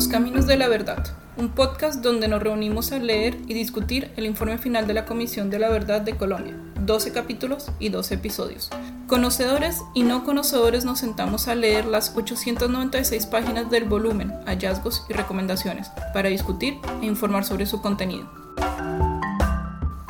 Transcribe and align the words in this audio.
Los 0.00 0.08
Caminos 0.08 0.46
de 0.46 0.56
la 0.56 0.66
Verdad, 0.66 1.04
un 1.36 1.50
podcast 1.50 2.02
donde 2.02 2.26
nos 2.26 2.42
reunimos 2.42 2.90
a 2.90 2.98
leer 2.98 3.36
y 3.46 3.52
discutir 3.52 4.10
el 4.16 4.24
informe 4.24 4.56
final 4.56 4.86
de 4.86 4.94
la 4.94 5.04
Comisión 5.04 5.50
de 5.50 5.58
la 5.58 5.68
Verdad 5.68 6.00
de 6.00 6.16
Colombia, 6.16 6.56
12 6.86 7.12
capítulos 7.12 7.66
y 7.78 7.90
12 7.90 8.14
episodios. 8.14 8.70
Conocedores 9.06 9.82
y 9.92 10.02
no 10.02 10.24
conocedores 10.24 10.86
nos 10.86 11.00
sentamos 11.00 11.48
a 11.48 11.54
leer 11.54 11.84
las 11.84 12.16
896 12.16 13.26
páginas 13.26 13.70
del 13.70 13.84
volumen, 13.84 14.32
hallazgos 14.46 15.04
y 15.10 15.12
recomendaciones, 15.12 15.90
para 16.14 16.30
discutir 16.30 16.78
e 17.02 17.04
informar 17.04 17.44
sobre 17.44 17.66
su 17.66 17.82
contenido. 17.82 18.26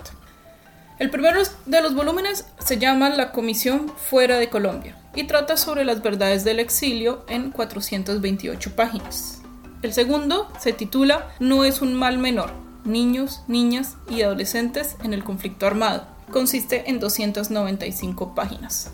El 0.97 1.09
primero 1.09 1.41
de 1.65 1.81
los 1.81 1.93
volúmenes 1.93 2.45
se 2.59 2.77
llama 2.77 3.09
La 3.09 3.33
Comisión 3.33 3.89
Fuera 3.89 4.37
de 4.37 4.47
Colombia 4.47 4.95
y 5.13 5.25
trata 5.25 5.57
sobre 5.57 5.83
las 5.83 6.01
verdades 6.01 6.45
del 6.45 6.61
exilio 6.61 7.25
en 7.27 7.51
428 7.51 8.77
páginas. 8.77 9.41
El 9.81 9.91
segundo 9.91 10.47
se 10.57 10.71
titula 10.71 11.35
No 11.41 11.65
es 11.65 11.81
un 11.81 11.95
mal 11.95 12.17
menor, 12.17 12.51
niños, 12.85 13.43
niñas 13.49 13.97
y 14.09 14.21
adolescentes 14.21 14.95
en 15.03 15.13
el 15.13 15.25
conflicto 15.25 15.67
armado 15.67 16.12
consiste 16.31 16.89
en 16.89 16.99
295 16.99 18.35
páginas. 18.35 18.91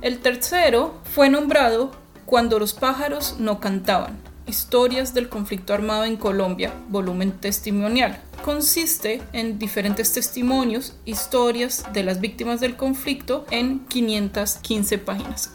El 0.00 0.18
tercero 0.18 0.94
fue 1.04 1.28
nombrado 1.30 1.92
Cuando 2.26 2.58
los 2.58 2.72
pájaros 2.72 3.36
no 3.38 3.60
cantaban, 3.60 4.18
Historias 4.46 5.14
del 5.14 5.28
conflicto 5.28 5.72
armado 5.72 6.04
en 6.04 6.16
Colombia, 6.16 6.74
volumen 6.88 7.30
testimonial. 7.32 8.20
Consiste 8.44 9.22
en 9.32 9.58
diferentes 9.58 10.12
testimonios, 10.12 10.96
historias 11.04 11.84
de 11.92 12.02
las 12.02 12.20
víctimas 12.20 12.58
del 12.58 12.76
conflicto 12.76 13.46
en 13.52 13.86
515 13.86 14.98
páginas. 14.98 15.52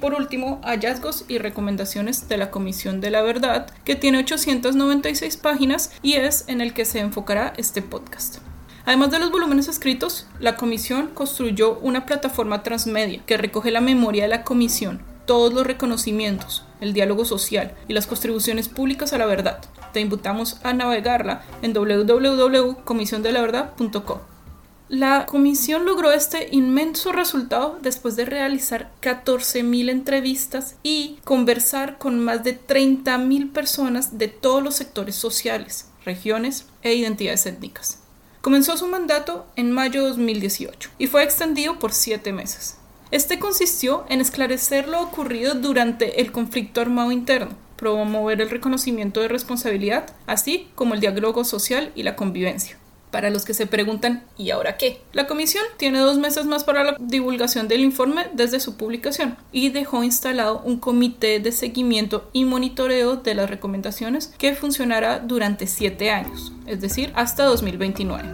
Por 0.00 0.14
último, 0.14 0.60
hallazgos 0.62 1.24
y 1.26 1.38
recomendaciones 1.38 2.28
de 2.28 2.36
la 2.36 2.52
Comisión 2.52 3.00
de 3.00 3.10
la 3.10 3.22
Verdad, 3.22 3.66
que 3.84 3.96
tiene 3.96 4.18
896 4.18 5.36
páginas 5.36 5.90
y 6.02 6.14
es 6.14 6.44
en 6.46 6.60
el 6.60 6.72
que 6.72 6.84
se 6.84 7.00
enfocará 7.00 7.52
este 7.56 7.82
podcast. 7.82 8.38
Además 8.88 9.10
de 9.10 9.18
los 9.18 9.30
volúmenes 9.30 9.68
escritos, 9.68 10.26
la 10.40 10.56
comisión 10.56 11.08
construyó 11.08 11.78
una 11.80 12.06
plataforma 12.06 12.62
transmedia 12.62 13.22
que 13.26 13.36
recoge 13.36 13.70
la 13.70 13.82
memoria 13.82 14.22
de 14.22 14.30
la 14.30 14.44
comisión, 14.44 15.02
todos 15.26 15.52
los 15.52 15.66
reconocimientos, 15.66 16.64
el 16.80 16.94
diálogo 16.94 17.26
social 17.26 17.74
y 17.86 17.92
las 17.92 18.06
contribuciones 18.06 18.70
públicas 18.70 19.12
a 19.12 19.18
la 19.18 19.26
verdad. 19.26 19.60
Te 19.92 20.00
invitamos 20.00 20.58
a 20.62 20.72
navegarla 20.72 21.42
en 21.60 21.74
www.comisiondelaverdad.co. 21.74 24.22
La 24.88 25.26
comisión 25.26 25.84
logró 25.84 26.10
este 26.10 26.48
inmenso 26.50 27.12
resultado 27.12 27.78
después 27.82 28.16
de 28.16 28.24
realizar 28.24 28.90
14.000 29.02 29.90
entrevistas 29.90 30.76
y 30.82 31.18
conversar 31.24 31.98
con 31.98 32.20
más 32.20 32.42
de 32.42 32.58
30.000 32.58 33.52
personas 33.52 34.16
de 34.16 34.28
todos 34.28 34.62
los 34.62 34.76
sectores 34.76 35.14
sociales, 35.14 35.90
regiones 36.06 36.64
e 36.80 36.94
identidades 36.94 37.44
étnicas. 37.44 38.07
Comenzó 38.48 38.78
su 38.78 38.86
mandato 38.86 39.44
en 39.56 39.70
mayo 39.72 40.02
de 40.02 40.08
2018 40.08 40.92
y 40.96 41.06
fue 41.06 41.22
extendido 41.22 41.78
por 41.78 41.92
siete 41.92 42.32
meses. 42.32 42.78
Este 43.10 43.38
consistió 43.38 44.06
en 44.08 44.22
esclarecer 44.22 44.88
lo 44.88 45.02
ocurrido 45.02 45.52
durante 45.52 46.22
el 46.22 46.32
conflicto 46.32 46.80
armado 46.80 47.12
interno, 47.12 47.50
promover 47.76 48.40
el 48.40 48.48
reconocimiento 48.48 49.20
de 49.20 49.28
responsabilidad, 49.28 50.16
así 50.26 50.70
como 50.76 50.94
el 50.94 51.00
diálogo 51.00 51.44
social 51.44 51.92
y 51.94 52.04
la 52.04 52.16
convivencia. 52.16 52.78
Para 53.10 53.30
los 53.30 53.44
que 53.44 53.54
se 53.54 53.66
preguntan 53.66 54.24
¿y 54.36 54.50
ahora 54.50 54.76
qué? 54.76 55.00
La 55.12 55.26
comisión 55.26 55.64
tiene 55.78 55.98
dos 55.98 56.18
meses 56.18 56.44
más 56.44 56.64
para 56.64 56.84
la 56.84 56.96
divulgación 57.00 57.66
del 57.66 57.80
informe 57.80 58.26
desde 58.34 58.60
su 58.60 58.76
publicación 58.76 59.36
y 59.50 59.70
dejó 59.70 60.04
instalado 60.04 60.60
un 60.64 60.78
comité 60.78 61.40
de 61.40 61.52
seguimiento 61.52 62.28
y 62.32 62.44
monitoreo 62.44 63.16
de 63.16 63.34
las 63.34 63.48
recomendaciones 63.48 64.34
que 64.38 64.54
funcionará 64.54 65.20
durante 65.20 65.66
siete 65.66 66.10
años, 66.10 66.52
es 66.66 66.80
decir, 66.80 67.12
hasta 67.14 67.44
2029. 67.44 68.28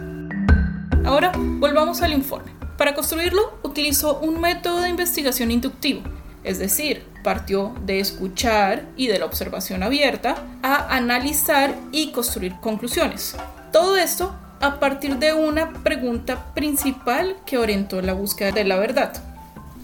Ahora 1.05 1.31
volvamos 1.35 2.01
al 2.01 2.13
informe. 2.13 2.51
Para 2.77 2.95
construirlo 2.95 3.57
utilizó 3.63 4.19
un 4.19 4.41
método 4.41 4.81
de 4.81 4.89
investigación 4.89 5.51
inductivo, 5.51 6.01
es 6.43 6.59
decir, 6.59 7.03
partió 7.23 7.73
de 7.85 7.99
escuchar 7.99 8.85
y 8.97 9.07
de 9.07 9.19
la 9.19 9.25
observación 9.25 9.83
abierta 9.83 10.35
a 10.61 10.95
analizar 10.95 11.75
y 11.93 12.11
construir 12.11 12.55
conclusiones. 12.59 13.37
Todo 13.71 13.95
esto 13.97 14.35
a 14.61 14.79
partir 14.79 15.17
de 15.17 15.33
una 15.33 15.73
pregunta 15.83 16.53
principal 16.53 17.35
que 17.45 17.57
orientó 17.57 18.01
la 18.01 18.13
búsqueda 18.13 18.51
de 18.51 18.63
la 18.63 18.77
verdad. 18.77 19.13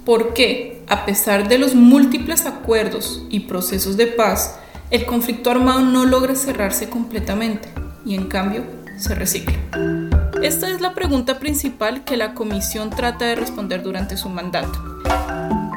¿Por 0.06 0.34
qué, 0.34 0.84
a 0.88 1.06
pesar 1.06 1.48
de 1.48 1.59
los 1.59 1.76
múltiples 1.76 2.46
acuerdos 2.46 3.24
y 3.30 3.42
procesos 3.42 3.98
de 3.98 4.08
paz, 4.08 4.58
el 4.90 5.06
conflicto 5.06 5.52
armado 5.52 5.82
no 5.82 6.06
logra 6.06 6.36
cerrarse 6.36 6.90
completamente 6.90 7.70
y 8.04 8.16
en 8.16 8.28
cambio 8.28 8.64
se 8.98 9.14
recicla? 9.14 9.58
Esta 10.42 10.70
es 10.70 10.82
la 10.82 10.96
pregunta 10.96 11.38
principal 11.38 12.03
que 12.03 12.18
la 12.18 12.34
comisión 12.34 12.90
trata 12.90 13.26
de 13.26 13.36
responder 13.36 13.84
durante 13.84 14.18
su 14.18 14.28
mandato. 14.28 15.03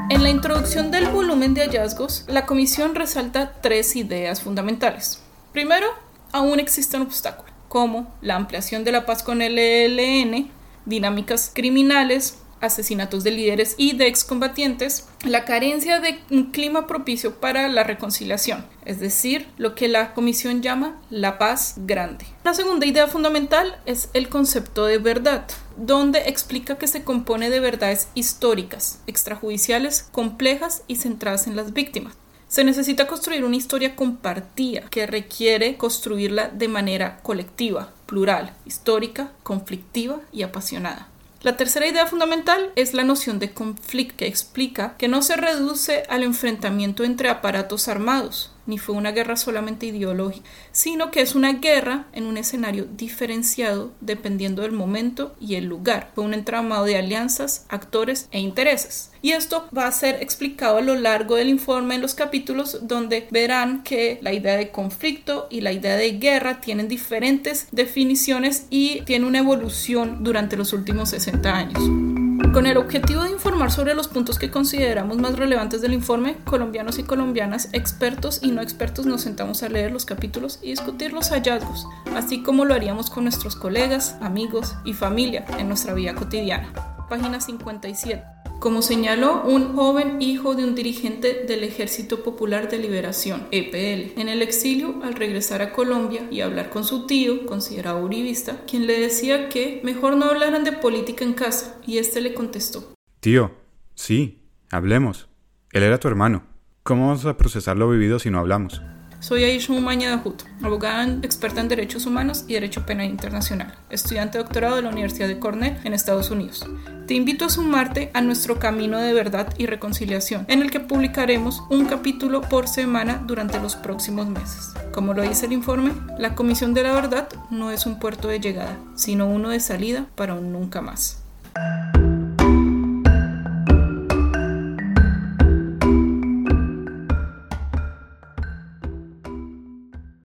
En 0.09 0.22
la 0.22 0.31
introducción 0.31 0.91
del 0.91 1.09
volumen 1.09 1.53
de 1.53 1.62
hallazgos, 1.62 2.25
la 2.28 2.47
comisión 2.47 2.94
resalta 2.94 3.53
tres 3.61 3.94
ideas 3.97 4.41
fundamentales. 4.41 5.21
Primero, 5.53 5.87
aún 6.32 6.61
existe 6.61 6.97
un 6.97 7.03
obstáculo 7.03 7.44
como 7.74 8.06
la 8.20 8.36
ampliación 8.36 8.84
de 8.84 8.92
la 8.92 9.04
paz 9.04 9.24
con 9.24 9.42
el 9.42 9.58
ELN, 9.58 10.48
dinámicas 10.86 11.50
criminales, 11.52 12.38
asesinatos 12.60 13.24
de 13.24 13.32
líderes 13.32 13.74
y 13.78 13.96
de 13.96 14.06
excombatientes, 14.06 15.08
la 15.24 15.44
carencia 15.44 15.98
de 15.98 16.20
un 16.30 16.52
clima 16.52 16.86
propicio 16.86 17.40
para 17.40 17.66
la 17.66 17.82
reconciliación, 17.82 18.64
es 18.84 19.00
decir, 19.00 19.48
lo 19.56 19.74
que 19.74 19.88
la 19.88 20.14
Comisión 20.14 20.62
llama 20.62 21.02
la 21.10 21.36
paz 21.36 21.74
grande. 21.78 22.26
La 22.44 22.54
segunda 22.54 22.86
idea 22.86 23.08
fundamental 23.08 23.76
es 23.86 24.08
el 24.12 24.28
concepto 24.28 24.84
de 24.84 24.98
verdad, 24.98 25.44
donde 25.76 26.28
explica 26.28 26.78
que 26.78 26.86
se 26.86 27.02
compone 27.02 27.50
de 27.50 27.58
verdades 27.58 28.06
históricas, 28.14 29.00
extrajudiciales, 29.08 30.04
complejas 30.12 30.84
y 30.86 30.94
centradas 30.94 31.48
en 31.48 31.56
las 31.56 31.72
víctimas. 31.72 32.14
Se 32.54 32.62
necesita 32.62 33.09
construir 33.09 33.44
una 33.44 33.56
historia 33.56 33.97
compartida 33.97 34.82
que 34.82 35.09
requiere 35.09 35.76
construirla 35.76 36.50
de 36.50 36.69
manera 36.69 37.19
colectiva, 37.25 37.91
plural, 38.06 38.53
histórica, 38.65 39.32
conflictiva 39.42 40.20
y 40.32 40.44
apasionada. 40.44 41.09
La 41.43 41.56
tercera 41.56 41.88
idea 41.88 42.06
fundamental 42.06 42.70
es 42.76 42.94
la 42.94 43.03
noción 43.03 43.41
de 43.41 43.50
conflicto, 43.50 44.19
que 44.19 44.28
explica 44.28 44.97
que 44.97 45.09
no 45.09 45.20
se 45.22 45.34
reduce 45.34 46.04
al 46.09 46.22
enfrentamiento 46.22 47.03
entre 47.03 47.28
aparatos 47.28 47.88
armados, 47.88 48.53
ni 48.66 48.78
fue 48.78 48.94
una 48.94 49.12
guerra 49.12 49.36
solamente 49.36 49.86
ideológica, 49.86 50.48
sino 50.72 51.10
que 51.10 51.20
es 51.20 51.34
una 51.34 51.54
guerra 51.54 52.06
en 52.12 52.26
un 52.26 52.36
escenario 52.36 52.84
diferenciado 52.84 53.93
dependiendo 54.00 54.62
del 54.62 54.72
momento 54.72 55.34
y 55.40 55.55
el 55.56 55.64
lugar. 55.64 56.11
Fue 56.14 56.25
un 56.25 56.34
entramado 56.34 56.84
de 56.84 56.96
alianzas, 56.96 57.66
actores 57.69 58.28
e 58.31 58.40
intereses. 58.40 59.11
Y 59.22 59.32
esto 59.32 59.66
va 59.76 59.87
a 59.87 59.93
ser 59.93 60.22
explicado 60.22 60.76
a 60.76 60.82
lo 60.82 60.94
largo 60.96 61.37
del 61.37 61.49
informe 61.49 61.94
en 61.94 62.02
los 62.02 62.14
capítulos 62.14 62.81
donde 62.82 63.26
verán 63.31 63.82
que 63.82 64.19
la 64.20 64.34
idea 64.34 64.56
de 64.56 64.70
conflicto 64.70 65.46
y 65.50 65.62
la 65.62 65.72
idea 65.72 65.96
de 65.96 66.12
guerra 66.12 66.61
tienen 66.61 66.88
diferentes 66.88 67.69
definiciones 67.72 68.66
y 68.69 69.00
tiene 69.02 69.26
una 69.26 69.38
evolución 69.38 70.22
durante 70.22 70.56
los 70.56 70.72
últimos 70.72 71.11
60 71.11 71.56
años. 71.56 72.13
Con 72.54 72.66
el 72.66 72.76
objetivo 72.76 73.24
de 73.24 73.32
informar 73.32 73.72
sobre 73.72 73.96
los 73.96 74.06
puntos 74.06 74.38
que 74.38 74.52
consideramos 74.52 75.18
más 75.18 75.36
relevantes 75.36 75.80
del 75.80 75.92
informe, 75.92 76.36
colombianos 76.44 77.00
y 77.00 77.02
colombianas, 77.02 77.68
expertos 77.72 78.38
y 78.44 78.52
no 78.52 78.62
expertos 78.62 79.06
nos 79.06 79.22
sentamos 79.22 79.64
a 79.64 79.68
leer 79.68 79.90
los 79.90 80.04
capítulos 80.04 80.60
y 80.62 80.70
discutir 80.70 81.12
los 81.12 81.30
hallazgos, 81.30 81.88
así 82.14 82.44
como 82.44 82.64
lo 82.64 82.74
haríamos 82.74 83.10
con 83.10 83.24
nuestros 83.24 83.56
colegas, 83.56 84.16
amigos 84.20 84.76
y 84.84 84.92
familia 84.92 85.44
en 85.58 85.66
nuestra 85.66 85.94
vida 85.94 86.14
cotidiana. 86.14 86.72
Página 87.08 87.40
57. 87.40 88.33
Como 88.64 88.81
señaló 88.81 89.43
un 89.43 89.76
joven 89.76 90.22
hijo 90.22 90.55
de 90.55 90.64
un 90.64 90.75
dirigente 90.75 91.44
del 91.46 91.64
Ejército 91.64 92.22
Popular 92.22 92.70
de 92.70 92.78
Liberación, 92.78 93.46
EPL, 93.50 94.19
en 94.19 94.31
el 94.31 94.40
exilio 94.40 95.02
al 95.02 95.16
regresar 95.16 95.61
a 95.61 95.70
Colombia 95.75 96.26
y 96.31 96.40
hablar 96.40 96.70
con 96.70 96.82
su 96.82 97.06
tío, 97.06 97.44
considerado 97.44 98.02
uribista, 98.02 98.62
quien 98.66 98.87
le 98.87 98.99
decía 98.99 99.50
que 99.50 99.82
mejor 99.84 100.16
no 100.16 100.25
hablaran 100.25 100.64
de 100.64 100.72
política 100.72 101.26
en 101.26 101.34
casa, 101.34 101.78
y 101.87 101.99
este 101.99 102.22
le 102.22 102.32
contestó. 102.32 102.94
Tío, 103.20 103.50
sí, 103.94 104.38
hablemos. 104.70 105.28
Él 105.70 105.82
era 105.82 106.00
tu 106.00 106.08
hermano. 106.08 106.44
¿Cómo 106.84 107.08
vamos 107.08 107.26
a 107.26 107.37
procesar 107.37 107.76
lo 107.76 107.90
vivido 107.90 108.19
si 108.19 108.31
no 108.31 108.38
hablamos? 108.38 108.81
Soy 109.25 109.43
Aisha 109.43 109.73
Umaña 109.73 110.11
Dajut, 110.11 110.43
abogada 110.62 111.05
experta 111.23 111.62
en 111.62 111.69
derechos 111.69 112.05
humanos 112.05 112.44
y 112.47 112.53
derecho 112.53 112.85
penal 112.85 113.06
internacional, 113.06 113.75
estudiante 113.88 114.37
de 114.37 114.44
doctorado 114.44 114.76
de 114.76 114.82
la 114.82 114.91
Universidad 114.91 115.29
de 115.29 115.38
Cornell 115.38 115.79
en 115.82 115.94
Estados 115.94 116.31
Unidos. 116.31 116.67
Te 117.06 117.15
invito 117.15 117.47
a 117.47 117.49
sumarte 117.49 118.11
a 118.12 118.21
nuestro 118.21 118.59
camino 118.59 118.99
de 118.99 119.15
verdad 119.15 119.49
y 119.56 119.65
reconciliación, 119.65 120.44
en 120.49 120.61
el 120.61 120.71
que 120.71 120.81
publicaremos 120.81 121.62
un 121.71 121.87
capítulo 121.87 122.43
por 122.43 122.69
semana 122.69 123.25
durante 123.26 123.59
los 123.59 123.76
próximos 123.76 124.26
meses. 124.26 124.75
Como 124.93 125.15
lo 125.15 125.23
dice 125.23 125.47
el 125.47 125.53
informe, 125.53 125.93
la 126.19 126.35
Comisión 126.35 126.75
de 126.75 126.82
la 126.82 126.93
Verdad 126.93 127.26
no 127.50 127.71
es 127.71 127.87
un 127.87 127.99
puerto 127.99 128.29
de 128.29 128.41
llegada, 128.41 128.76
sino 128.94 129.26
uno 129.26 129.49
de 129.49 129.61
salida 129.61 130.05
para 130.17 130.35
un 130.35 130.53
nunca 130.53 130.82
más. 130.82 131.24